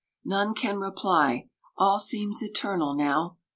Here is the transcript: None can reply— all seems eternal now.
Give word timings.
None 0.25 0.55
can 0.55 0.79
reply— 0.79 1.47
all 1.77 1.99
seems 1.99 2.41
eternal 2.41 2.95
now. 2.95 3.37